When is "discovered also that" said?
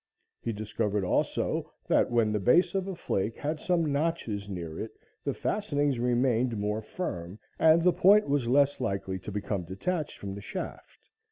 0.51-2.09